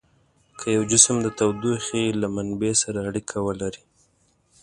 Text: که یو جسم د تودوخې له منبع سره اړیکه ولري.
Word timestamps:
که 0.59 0.67
یو 0.75 0.83
جسم 0.91 1.15
د 1.21 1.27
تودوخې 1.37 2.03
له 2.21 2.27
منبع 2.35 2.73
سره 2.83 2.99
اړیکه 3.09 3.37
ولري. 3.47 3.83